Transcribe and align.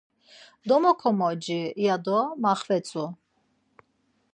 Domokomoci 0.67 1.59
ya 1.85 1.95
do 2.05 2.19
maxvetzu. 2.41 3.05